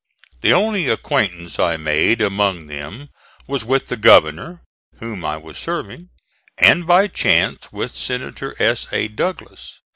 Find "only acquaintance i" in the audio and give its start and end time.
0.51-1.77